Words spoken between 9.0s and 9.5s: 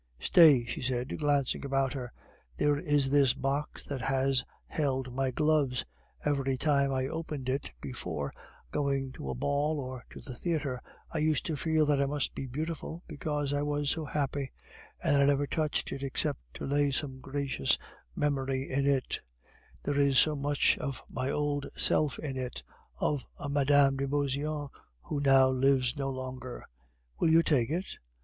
to a